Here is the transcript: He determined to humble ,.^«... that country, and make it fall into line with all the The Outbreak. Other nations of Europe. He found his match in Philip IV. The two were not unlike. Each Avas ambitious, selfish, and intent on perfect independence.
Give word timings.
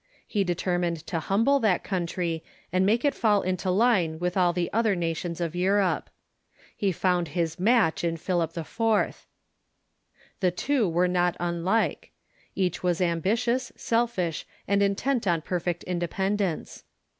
He 0.25 0.43
determined 0.43 1.05
to 1.05 1.19
humble 1.19 1.59
,.^«... 1.19 1.59
that 1.61 1.83
country, 1.83 2.43
and 2.73 2.87
make 2.87 3.05
it 3.05 3.13
fall 3.13 3.43
into 3.43 3.69
line 3.69 4.17
with 4.17 4.35
all 4.35 4.51
the 4.51 4.63
The 4.63 4.69
Outbreak. 4.69 4.79
Other 4.79 4.95
nations 4.95 5.39
of 5.39 5.55
Europe. 5.55 6.09
He 6.75 6.91
found 6.91 7.27
his 7.27 7.59
match 7.59 8.03
in 8.03 8.17
Philip 8.17 8.57
IV. 8.57 9.27
The 10.39 10.49
two 10.49 10.89
were 10.89 11.07
not 11.07 11.37
unlike. 11.39 12.13
Each 12.55 12.81
Avas 12.81 12.99
ambitious, 12.99 13.71
selfish, 13.75 14.47
and 14.67 14.81
intent 14.81 15.27
on 15.27 15.41
perfect 15.43 15.83
independence. 15.83 16.83